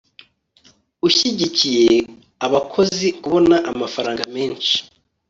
ushyigikiye 1.07 1.95
abakozi 2.45 3.07
kubona 3.21 3.55
amafaranga 3.71 4.23
menshi 4.35 4.73